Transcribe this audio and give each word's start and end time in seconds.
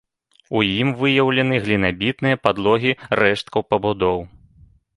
У 0.59 0.61
ім 0.67 0.89
выяўлены 1.01 1.59
глінабітныя 1.67 2.39
падлогі 2.47 2.91
рэшткаў 3.23 3.61
пабудоў. 3.75 4.19